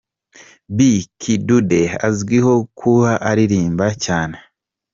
Bi 0.75 0.89
Kidude 1.21 1.81
azwiho 2.07 2.53
kuba 2.79 3.11
aririmba 3.29 3.87
cyane. 4.05 4.37